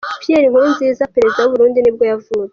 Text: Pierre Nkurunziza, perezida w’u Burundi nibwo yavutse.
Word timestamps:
Pierre 0.21 0.47
Nkurunziza, 0.51 1.11
perezida 1.15 1.41
w’u 1.43 1.53
Burundi 1.53 1.79
nibwo 1.81 2.03
yavutse. 2.11 2.49